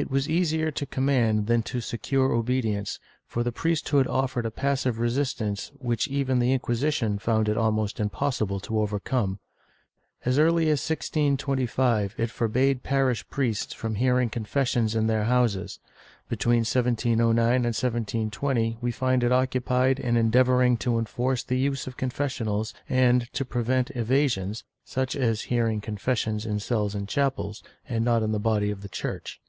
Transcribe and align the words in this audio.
^ 0.00 0.02
It 0.02 0.10
was 0.10 0.30
easier 0.30 0.70
to 0.70 0.86
command 0.86 1.46
than 1.46 1.62
to 1.64 1.82
secure 1.82 2.32
obedience, 2.32 2.98
for 3.26 3.42
the 3.42 3.52
priesthood 3.52 4.06
offered 4.06 4.46
a 4.46 4.50
passive 4.50 4.98
resistance 4.98 5.72
which 5.78 6.08
even 6.08 6.38
the 6.38 6.54
Inquisition 6.54 7.18
found 7.18 7.50
it 7.50 7.58
almost 7.58 8.00
impossible 8.00 8.60
to 8.60 8.78
over 8.80 8.98
come. 8.98 9.40
As 10.24 10.38
early 10.38 10.70
as 10.70 10.80
1625 10.88 12.14
it 12.16 12.30
forbade 12.30 12.82
parish 12.82 13.28
priests 13.28 13.74
from 13.74 13.96
hearing 13.96 14.30
confessions 14.30 14.94
in 14.94 15.06
their 15.06 15.24
houses; 15.24 15.80
between 16.30 16.60
1709 16.60 17.38
and 17.56 17.64
1720 17.66 18.78
we 18.80 18.90
find 18.90 19.22
it 19.22 19.32
occupied 19.32 20.00
in 20.00 20.16
endeavoring 20.16 20.78
to 20.78 20.98
enforce 20.98 21.42
the 21.42 21.58
use 21.58 21.86
of 21.86 21.98
confessionals 21.98 22.72
and, 22.88 23.30
to 23.34 23.44
prevent 23.44 23.90
evasions, 23.90 24.64
such 24.82 25.14
as 25.14 25.42
hearing 25.42 25.82
confessions 25.82 26.46
in 26.46 26.58
cells 26.58 26.94
and 26.94 27.06
chapels, 27.06 27.62
and 27.86 28.02
not 28.02 28.22
in 28.22 28.32
the 28.32 28.38
body 28.40 28.70
of 28.70 28.80
the 28.80 28.88
church. 28.88 29.42